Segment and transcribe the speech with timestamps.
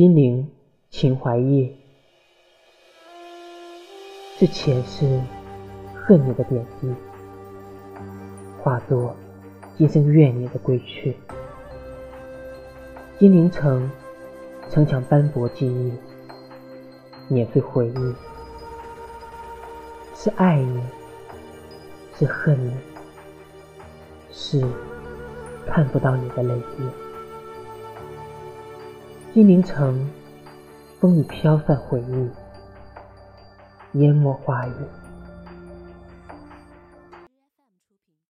[0.00, 0.48] 金陵
[0.88, 1.70] 秦淮夜，
[4.38, 5.20] 是前世
[5.94, 6.88] 恨你的点滴，
[8.62, 9.14] 化作
[9.76, 11.14] 今生怨你的归去。
[13.18, 13.90] 金陵城，
[14.70, 15.92] 城墙斑驳记忆，
[17.28, 18.14] 碾碎回忆，
[20.14, 20.82] 是爱你，
[22.14, 22.72] 是恨你，
[24.32, 24.66] 是
[25.66, 27.09] 看不到你的泪滴。
[29.32, 30.10] 金陵城，
[30.98, 32.28] 风雨飘散回忆，
[33.92, 34.72] 淹没花语。